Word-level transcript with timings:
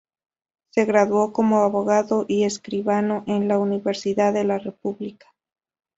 Se 0.71 0.85
graduó 0.85 1.31
como 1.31 1.59
abogado 1.61 2.25
y 2.27 2.43
escribano 2.45 3.23
en 3.27 3.47
la 3.47 3.59
Universidad 3.59 4.33
de 4.33 4.43
la 4.45 4.57
República. 4.57 5.27